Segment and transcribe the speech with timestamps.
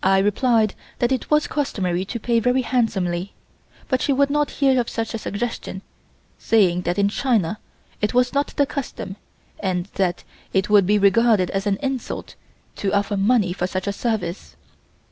[0.00, 3.32] I replied that it was customary to pay very handsomely,
[3.88, 5.82] but she would not hear of such a suggestion,
[6.38, 7.58] saying that in China
[8.00, 9.16] it was not the custom
[9.58, 12.36] and that it would be regarded as an insult
[12.76, 14.54] to offer money for such a service.